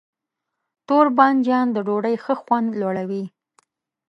[0.87, 3.23] تور بانجان د ډوډۍ ښه خوند لوړوي.